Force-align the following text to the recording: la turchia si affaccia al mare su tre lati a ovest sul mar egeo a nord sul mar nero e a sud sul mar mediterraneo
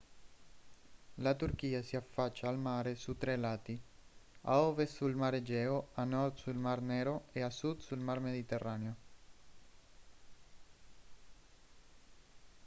la 1.17 1.35
turchia 1.35 1.83
si 1.83 1.95
affaccia 1.95 2.47
al 2.49 2.57
mare 2.57 2.95
su 2.95 3.17
tre 3.19 3.35
lati 3.35 3.79
a 4.45 4.61
ovest 4.61 4.95
sul 4.95 5.13
mar 5.13 5.35
egeo 5.35 5.89
a 5.93 6.03
nord 6.05 6.37
sul 6.37 6.55
mar 6.55 6.81
nero 6.81 7.25
e 7.33 7.41
a 7.43 7.51
sud 7.51 7.81
sul 7.81 7.99
mar 7.99 8.19
mediterraneo 8.19 8.95